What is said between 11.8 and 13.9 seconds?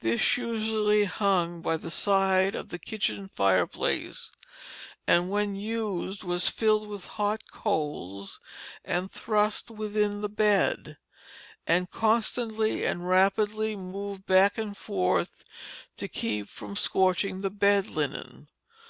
constantly and rapidly